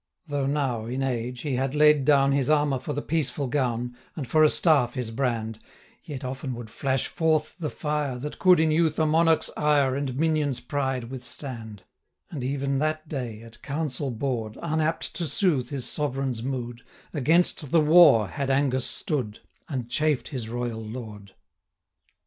[0.25, 3.95] Though now, in age, he had laid down 405 His armour for the peaceful gown,
[4.15, 5.59] And for a staff his brand,
[6.03, 10.15] Yet often would flash forth the fire, That could, in youth, a monarch's ire And
[10.15, 11.83] minion's pride withstand;
[12.31, 16.81] 410 And even that day, at council board, Unapt to soothe his sovereign's mood,
[17.13, 21.35] Against the war had Angus stood, And chafed his royal Lord.